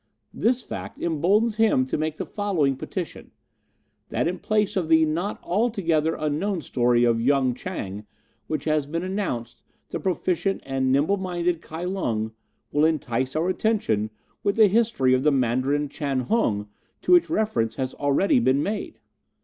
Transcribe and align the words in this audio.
This 0.33 0.63
fact 0.63 0.99
emboldens 0.99 1.57
him 1.57 1.85
to 1.85 1.95
make 1.95 2.17
the 2.17 2.25
following 2.25 2.75
petition: 2.75 3.29
that 4.09 4.27
in 4.27 4.39
place 4.39 4.75
of 4.75 4.89
the 4.89 5.05
not 5.05 5.39
altogether 5.43 6.15
unknown 6.15 6.61
story 6.61 7.03
of 7.03 7.21
Yung 7.21 7.53
Chang 7.53 8.07
which 8.47 8.63
had 8.63 8.91
been 8.91 9.03
announced 9.03 9.61
the 9.89 9.99
proficient 9.99 10.59
and 10.65 10.91
nimble 10.91 11.17
minded 11.17 11.61
Kai 11.61 11.83
Lung 11.83 12.31
will 12.71 12.83
entice 12.83 13.35
our 13.35 13.47
attention 13.47 14.09
with 14.41 14.55
the 14.55 14.67
history 14.67 15.13
of 15.13 15.21
the 15.21 15.31
Mandarin 15.31 15.87
Chan 15.87 16.21
Hung, 16.21 16.67
to 17.03 17.11
which 17.11 17.29
reference 17.29 17.75
has 17.75 17.93
already 17.93 18.39
been 18.39 18.63
made." 18.63 18.97